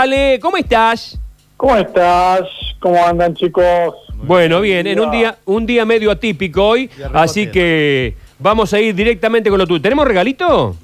[0.00, 1.16] Ale, ¿cómo estás?
[1.56, 2.40] ¿Cómo estás?
[2.80, 3.94] ¿Cómo andan chicos?
[4.24, 8.92] Bueno, bien, en un día, un día medio atípico hoy, así que vamos a ir
[8.92, 9.80] directamente con lo tuyo.
[9.80, 10.74] ¿Tenemos regalito?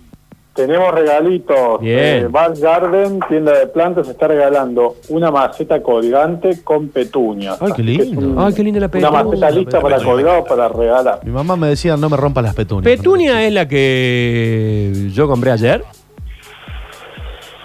[0.55, 1.81] Tenemos regalitos.
[1.81, 1.99] Bien.
[1.99, 7.57] Eh, Val Garden, tienda de plantas, está regalando una maceta colgante con petunias.
[7.61, 8.21] Ay, qué lindo.
[8.21, 9.25] un- Ay, qué linda la Una petunia.
[9.25, 11.21] maceta lista para colgar o para regalar.
[11.25, 12.85] Mi mamá me decía, no me rompas las petunias.
[12.97, 15.83] Petunia es la que yo compré ayer.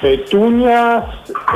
[0.02, 1.04] Petunias,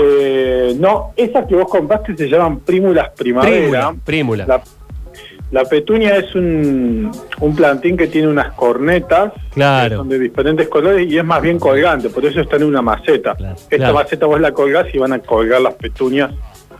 [0.01, 3.93] eh, no, esas que vos compraste se llaman prímulas primavera.
[4.05, 4.45] Prímula.
[4.47, 4.61] La,
[5.51, 7.11] la petunia es un,
[7.41, 9.89] un plantín que tiene unas cornetas Claro.
[9.89, 12.81] que son de diferentes colores y es más bien colgante, por eso está en una
[12.81, 13.35] maceta.
[13.35, 13.55] Claro.
[13.55, 13.93] Esta Claro.
[13.95, 16.31] maceta vos la colgás y van a colgar las petunias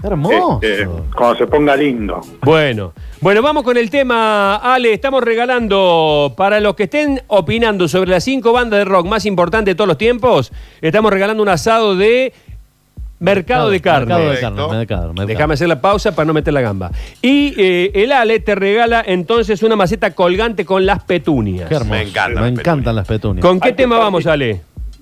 [0.02, 0.59] Hermoso.
[0.62, 2.21] este, cuando se ponga lindo.
[2.41, 4.94] Bueno, bueno, vamos con el tema, Ale.
[4.94, 9.73] Estamos regalando para los que estén opinando sobre las cinco bandas de rock más importantes
[9.73, 10.52] de todos los tiempos.
[10.81, 12.31] Estamos regalando un asado de
[13.20, 14.05] Mercado de Carne.
[14.16, 15.27] Mercado de carne, mercado, mercado.
[15.27, 16.91] Déjame hacer la pausa para no meter la gamba.
[17.22, 21.67] Y eh, el Ale te regala entonces una maceta colgante con las petunias.
[21.67, 21.92] Qué hermoso.
[21.92, 22.95] Me encantan Me las encantan petunias.
[22.95, 23.45] las petunias.
[23.45, 24.61] ¿Con qué Hay tema vamos, Ale?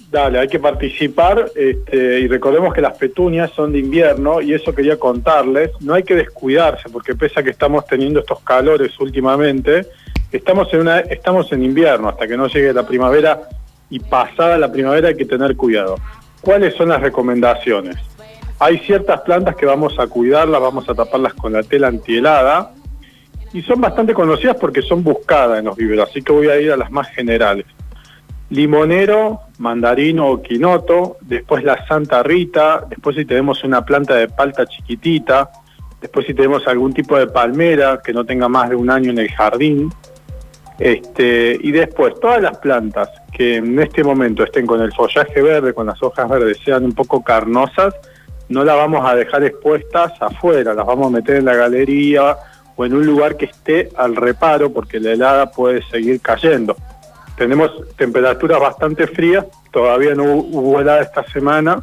[0.09, 4.73] Dale, hay que participar este, y recordemos que las petunias son de invierno y eso
[4.73, 5.71] quería contarles.
[5.81, 9.85] No hay que descuidarse porque pese a que estamos teniendo estos calores últimamente,
[10.31, 13.49] estamos en, una, estamos en invierno hasta que no llegue la primavera
[13.89, 15.97] y pasada la primavera hay que tener cuidado.
[16.39, 17.97] ¿Cuáles son las recomendaciones?
[18.59, 22.71] Hay ciertas plantas que vamos a cuidarlas, vamos a taparlas con la tela antihelada
[23.51, 26.71] y son bastante conocidas porque son buscadas en los viveros, así que voy a ir
[26.71, 27.65] a las más generales
[28.49, 34.65] limonero, mandarino o quinoto, después la Santa Rita, después si tenemos una planta de palta
[34.65, 35.49] chiquitita,
[35.99, 39.19] después si tenemos algún tipo de palmera que no tenga más de un año en
[39.19, 39.91] el jardín,
[40.79, 45.73] este, y después todas las plantas que en este momento estén con el follaje verde,
[45.73, 47.95] con las hojas verdes, sean un poco carnosas,
[48.49, 52.37] no las vamos a dejar expuestas afuera, las vamos a meter en la galería
[52.75, 56.77] o en un lugar que esté al reparo porque la helada puede seguir cayendo.
[57.37, 61.81] Tenemos temperaturas bastante frías, todavía no hu- hubo helada esta semana,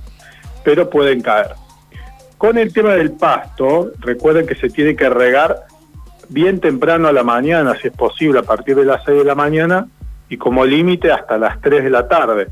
[0.64, 1.50] pero pueden caer.
[2.38, 5.56] Con el tema del pasto, recuerden que se tiene que regar
[6.28, 9.34] bien temprano a la mañana, si es posible, a partir de las 6 de la
[9.34, 9.86] mañana,
[10.28, 12.48] y como límite hasta las 3 de la tarde,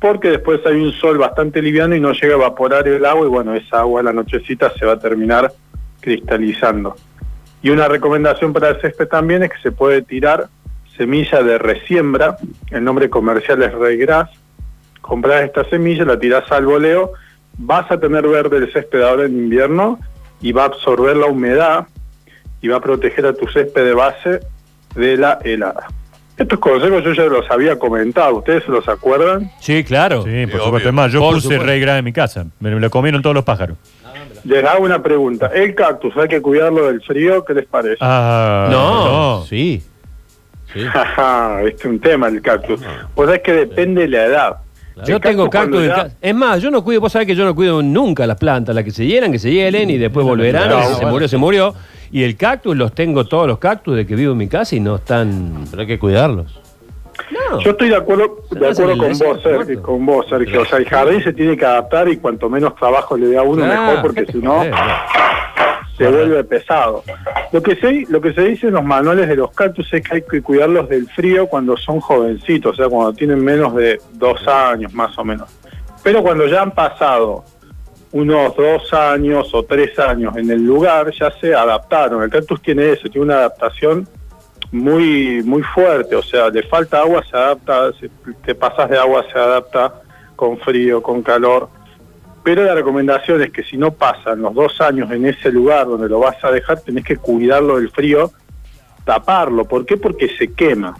[0.00, 3.28] porque después hay un sol bastante liviano y no llega a evaporar el agua, y
[3.30, 5.52] bueno, esa agua a la nochecita se va a terminar
[6.00, 6.96] cristalizando.
[7.62, 10.48] Y una recomendación para el césped también es que se puede tirar
[11.02, 12.36] semilla de resiembra,
[12.70, 14.30] el nombre comercial es Reigras,
[15.00, 17.12] compras esta semilla, la tirás al voleo,
[17.58, 19.98] vas a tener verde el césped ahora en invierno
[20.40, 21.86] y va a absorber la humedad
[22.60, 24.40] y va a proteger a tu césped de base
[24.94, 25.88] de la helada.
[26.36, 29.50] Estos consejos yo ya los había comentado, ¿ustedes se los acuerdan?
[29.60, 30.22] Sí, claro.
[30.22, 30.88] Sí, por supuesto.
[30.88, 31.64] Es más, yo Por puse supuesto.
[31.66, 32.46] grande en mi casa.
[32.60, 33.76] Me, me lo comieron todos los pájaros.
[34.44, 35.50] Les hago una pregunta.
[35.54, 37.44] El cactus, ¿hay que cuidarlo del frío?
[37.44, 37.96] ¿Qué les parece?
[38.00, 39.44] Ah, No.
[39.48, 39.82] Sí.
[40.72, 40.80] Sí.
[41.66, 42.80] Este es un tema el cactus.
[43.14, 44.56] Pues es que depende de la edad.
[45.06, 45.86] Yo tengo cactus.
[45.86, 48.74] ya- Es más, yo no cuido, vos sabés que yo no cuido nunca las plantas,
[48.74, 50.68] las que se hieran, que se hielen y después volverán.
[50.68, 51.74] No, y si se murió, se murió.
[52.10, 54.80] Y el cactus, los tengo todos los cactus de que vivo en mi casa y
[54.80, 55.64] no están.
[55.70, 56.60] Pero hay que cuidarlos.
[57.30, 57.60] No.
[57.60, 60.60] Yo estoy de acuerdo, de acuerdo con vos, Sergio, con vos, Sergio.
[60.62, 63.42] O sea, el jardín se tiene que adaptar y cuanto menos trabajo le dé a
[63.42, 64.62] uno, Ah, mejor, porque ¿qué si no,
[66.02, 67.04] se vuelve pesado.
[67.52, 70.16] Lo que, se, lo que se dice en los manuales de los cactus es que
[70.16, 74.46] hay que cuidarlos del frío cuando son jovencitos, o sea, cuando tienen menos de dos
[74.48, 75.48] años, más o menos.
[76.02, 77.44] Pero cuando ya han pasado
[78.10, 82.22] unos dos años o tres años en el lugar, ya se adaptaron.
[82.22, 84.08] El cactus tiene eso, tiene una adaptación
[84.72, 87.90] muy muy fuerte, o sea, le falta agua, se adapta,
[88.44, 90.00] te pasas de agua, se adapta
[90.34, 91.68] con frío, con calor.
[92.44, 96.08] Pero la recomendación es que si no pasan los dos años en ese lugar donde
[96.08, 98.32] lo vas a dejar, tenés que cuidarlo del frío,
[99.04, 99.64] taparlo.
[99.64, 99.96] ¿Por qué?
[99.96, 100.96] Porque se quema.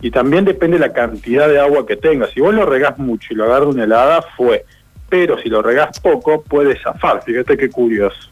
[0.00, 2.30] Y también depende la cantidad de agua que tengas.
[2.30, 4.64] Si vos lo regás mucho y lo agarras una helada, fue.
[5.08, 7.22] Pero si lo regás poco, puede zafar.
[7.22, 8.30] Fíjate qué curioso.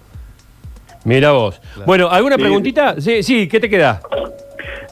[1.05, 1.61] Mira vos.
[1.87, 2.43] Bueno, ¿alguna Sí.
[2.43, 3.00] preguntita?
[3.00, 4.00] Sí, sí, ¿qué te queda?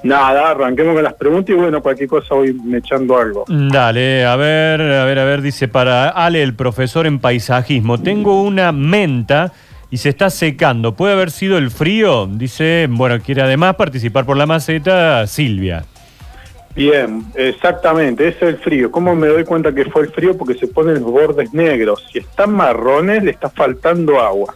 [0.02, 3.44] Nada, arranquemos con las preguntas y bueno, cualquier cosa voy me echando algo.
[3.48, 8.42] Dale, a ver, a ver, a ver, dice para Ale, el profesor en paisajismo, tengo
[8.42, 9.52] una menta
[9.90, 10.94] y se está secando.
[10.94, 12.26] ¿Puede haber sido el frío?
[12.26, 15.84] Dice, bueno, quiere además participar por la maceta Silvia.
[16.74, 18.90] Bien, exactamente, ese es el frío.
[18.90, 20.36] ¿Cómo me doy cuenta que fue el frío?
[20.36, 22.02] Porque se ponen los bordes negros.
[22.10, 24.54] Si están marrones, le está faltando agua.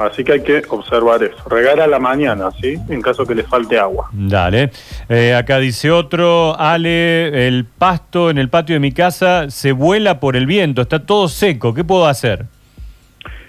[0.00, 1.36] Así que hay que observar eso.
[1.48, 2.76] Regar a la mañana, ¿sí?
[2.88, 4.08] En caso que le falte agua.
[4.12, 4.70] Dale.
[5.08, 10.18] Eh, acá dice otro, Ale, el pasto en el patio de mi casa se vuela
[10.18, 12.46] por el viento, está todo seco, ¿qué puedo hacer?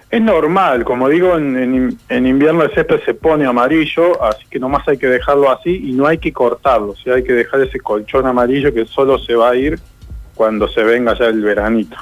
[0.09, 4.59] Es normal, como digo, en, en- en invierno el césped se pone amarillo, así que
[4.59, 7.09] nomás hay que dejarlo así y no hay que cortarlo, ¿sí?
[7.09, 9.79] hay que dejar ese colchón amarillo que solo se va a ir
[10.41, 11.95] cuando se venga ya el veranito.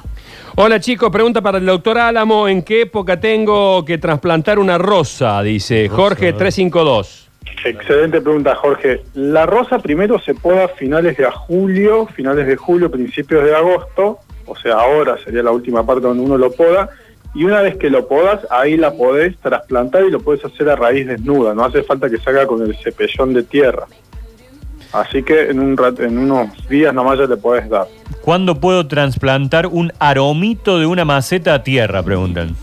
[0.55, 5.43] Hola chicos, pregunta para el doctor Álamo, ¿en qué época tengo que trasplantar una rosa?
[5.43, 7.29] Dice Jorge 352.
[7.65, 9.01] Excelente pregunta, Jorge.
[9.13, 14.19] La rosa primero se poda a finales de julio, finales de julio, principios de agosto,
[14.45, 16.91] o sea, ahora sería la última parte donde uno lo poda,
[17.35, 20.77] y una vez que lo podas, ahí la podés trasplantar y lo podés hacer a
[20.77, 23.85] raíz desnuda, no hace falta que salga con el cepellón de tierra.
[24.91, 27.87] Así que en, un rat- en unos días nomás ya le podés dar.
[28.21, 32.01] ¿Cuándo puedo trasplantar un aromito de una maceta a tierra?
[32.03, 32.55] Preguntan.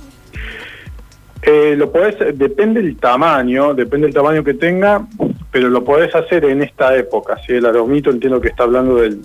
[1.43, 5.07] Eh, lo podés, depende del tamaño, depende del tamaño que tenga,
[5.53, 7.37] pero lo podés hacer en esta época.
[7.47, 7.53] ¿sí?
[7.55, 9.21] El aromito entiendo que está hablando del,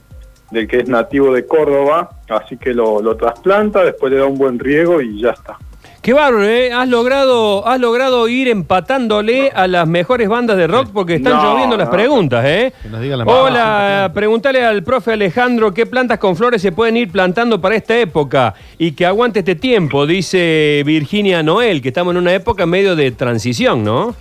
[0.51, 4.37] del que es nativo de Córdoba, así que lo, lo trasplanta, después le da un
[4.37, 5.57] buen riego y ya está.
[6.01, 6.73] Qué bárbaro, ¿eh?
[6.73, 11.43] Has logrado, has logrado ir empatándole a las mejores bandas de rock porque están No,
[11.43, 11.93] lloviendo las no.
[11.93, 12.73] preguntas, ¿eh?
[12.81, 16.97] Que nos diga la Hola, pregúntale al profe Alejandro qué plantas con flores se pueden
[16.97, 22.13] ir plantando para esta época y que aguante este tiempo, dice Virginia Noel, que estamos
[22.15, 24.15] en una época medio de transición, ¿no?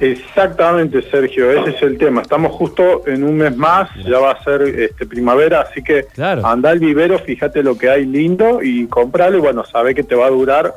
[0.00, 2.20] Exactamente, Sergio, ese es el tema.
[2.20, 6.44] Estamos justo en un mes más, ya va a ser este, primavera, así que Claro.
[6.44, 10.14] anda al vivero, fíjate lo que hay lindo y compralo y bueno, sabe que te
[10.14, 10.74] va a durar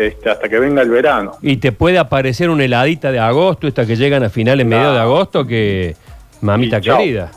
[0.00, 1.32] este, hasta que venga el verano.
[1.42, 4.98] Y te puede aparecer una heladita de agosto, esta que llegan a finales, medio de
[4.98, 5.94] agosto, que
[6.40, 7.30] mamita querida.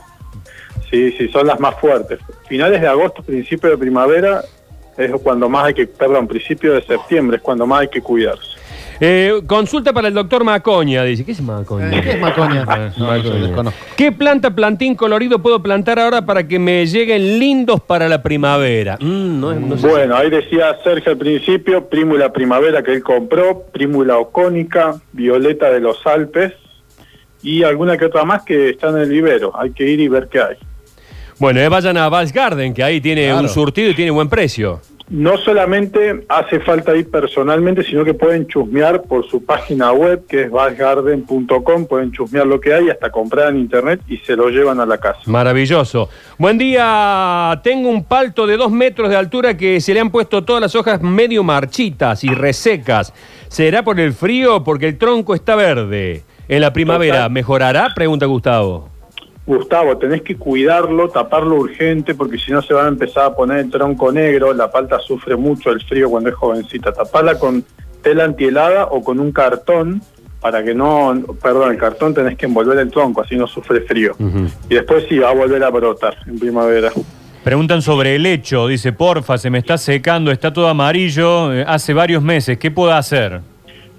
[0.89, 2.19] Sí, sí, son las más fuertes.
[2.47, 4.41] Finales de agosto, principio de primavera
[4.97, 8.52] es cuando más hay que, perdón, principio de septiembre es cuando más hay que cuidarse.
[8.99, 11.25] Eh, consulta para el doctor Macoña, dice.
[11.25, 11.91] ¿Qué es Macoña?
[11.97, 12.63] Eh, ¿Qué es macoña?
[12.67, 13.23] Ah, No, Macoña.
[13.29, 13.79] no sé, desconozco.
[13.95, 18.97] ¿Qué planta plantín colorido puedo plantar ahora para que me lleguen lindos para la primavera?
[18.99, 19.87] Mm, no, es- no sé.
[19.87, 25.79] Bueno, ahí decía Sergio al principio, Prímula primavera que él compró, Prímula ocónica, Violeta de
[25.79, 26.53] los Alpes
[27.41, 29.51] y alguna que otra más que está en el vivero.
[29.59, 30.55] Hay que ir y ver qué hay.
[31.39, 33.41] Bueno, eh, vayan a Vals Garden, que ahí tiene Claro.
[33.41, 34.79] un surtido y tiene buen precio.
[35.09, 40.43] No solamente hace falta ir personalmente, sino que pueden chusmear por su página web, que
[40.43, 44.79] es valgarden.com, pueden chusmear lo que hay, hasta comprar en internet y se lo llevan
[44.79, 45.19] a la casa.
[45.25, 46.09] Maravilloso.
[46.37, 47.59] Buen día.
[47.63, 50.75] Tengo un palto de dos metros de altura que se le han puesto todas las
[50.75, 53.13] hojas medio marchitas y resecas.
[53.49, 54.63] ¿Será por el frío?
[54.63, 56.23] Porque el tronco está verde.
[56.47, 57.29] En la primavera.
[57.29, 57.93] ¿mejorará?
[57.93, 58.92] Pregunta Gustavo.
[59.45, 63.59] Gustavo, tenés que cuidarlo, taparlo urgente, porque si no se va a empezar a poner
[63.59, 64.53] el tronco negro.
[64.53, 66.93] La palta sufre mucho el frío cuando es jovencita.
[66.93, 67.63] Taparla con
[68.01, 70.01] tela antihelada o con un cartón
[70.39, 74.13] para que no, perdón, el cartón tenés que envolver el tronco, así no sufre frío.
[74.69, 76.91] Y después sí va a volver a brotar en primavera.
[77.45, 81.93] Preguntan sobre el lecho, dice, porfa, se me está secando, está todo amarillo, eh, hace
[81.93, 83.41] varios meses, ¿qué puedo hacer?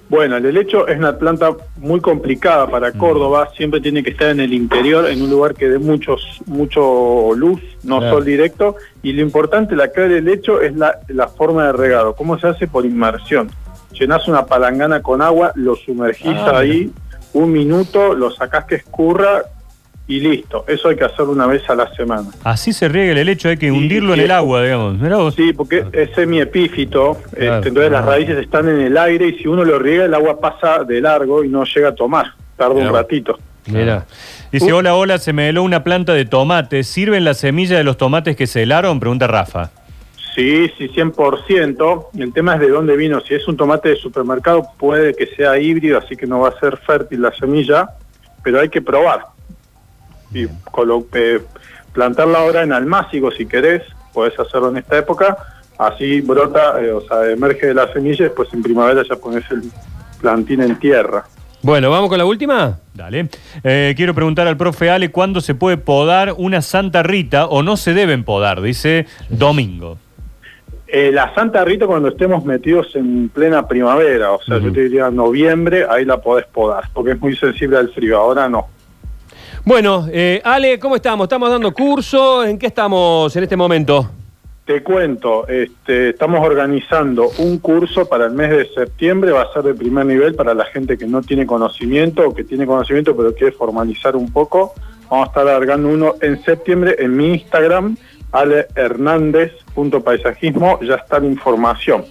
[0.09, 4.41] Bueno, el helecho es una planta muy complicada para Córdoba, siempre tiene que estar en
[4.41, 8.17] el interior, en un lugar que dé muchos, mucho luz, no Claro.
[8.17, 12.15] sol directo, y lo importante, la clave del helecho es la, la forma de regado,
[12.15, 13.51] cómo se hace por inmersión.
[13.99, 16.91] Llenás una palangana con agua, lo sumergís Ah, ahí
[17.33, 19.43] un minuto, lo sacás que escurra
[20.06, 20.65] y listo.
[20.69, 22.29] Eso hay que hacerlo una vez a la semana.
[22.45, 24.99] Así se riega el helecho, hay que Sí, hundirlo en el agua, digamos.
[24.99, 25.35] Mirá vos.
[25.35, 27.56] Sí, porque es semiepífito, Claro.
[27.56, 30.38] este, entonces las raíces están en el aire y si uno lo riega el agua
[30.40, 32.26] pasa de largo y no llega a tomar,
[32.57, 33.38] tarda un ratito.
[33.67, 34.05] Mira.
[34.52, 34.76] Dice, Uh.
[34.76, 36.85] hola, hola, se me heló una planta de tomate.
[36.85, 39.00] ¿Sirven las semillas de los tomates que se helaron?
[39.00, 39.71] Pregunta Rafa.
[40.35, 42.09] Sí, sí, 100%.
[42.19, 43.21] El tema es de dónde vino.
[43.21, 46.59] Si es un tomate de supermercado puede que sea híbrido, así que no va a
[46.61, 47.88] ser fértil la semilla,
[48.43, 49.21] pero hay que probar.
[50.33, 51.40] Y eh,
[51.93, 55.37] plantarla ahora en almácigo si querés, podés hacerlo en esta época,
[55.78, 59.45] así brota, eh, o sea, emerge de la semilla y después en primavera ya pones
[59.50, 59.62] el
[60.21, 61.25] plantín en tierra.
[61.62, 62.78] Bueno, ¿vamos con la última?
[62.93, 63.28] Dale.
[63.62, 67.78] Eh, quiero preguntar al profe Ale cuándo se puede podar una Santa Rita o no
[67.78, 69.97] se deben podar, dice Domingo.
[70.87, 75.11] Eh, la Santa Rita cuando estemos metidos en plena primavera, o sea, yo te diría
[75.11, 78.69] noviembre, ahí la podés podar, porque es muy sensible al frío, ahora no.
[79.66, 81.25] Bueno, eh, Ale, ¿cómo estamos?
[81.25, 82.44] ¿Estamos dando curso?
[82.44, 84.11] ¿En qué estamos en este momento?
[84.66, 89.62] Te cuento, este, estamos organizando un curso para el mes de septiembre, va a ser
[89.62, 93.35] de primer nivel para la gente que no tiene conocimiento o que tiene conocimiento pero
[93.35, 94.75] quiere formalizar un poco.
[95.11, 97.97] Vamos a estar alargando uno en septiembre en mi Instagram,
[98.33, 102.04] alehernandez.paisajismo, ya está la información.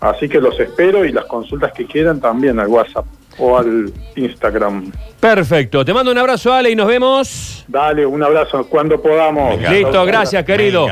[0.00, 3.06] Así que los espero y las consultas que quieran también al WhatsApp
[3.38, 4.92] o al Instagram.
[5.20, 5.84] Perfecto.
[5.84, 7.64] Te mando un abrazo, Ale, y nos vemos.
[7.68, 9.58] Dale, un abrazo cuando podamos.
[9.70, 10.86] Listo, gracias, querido.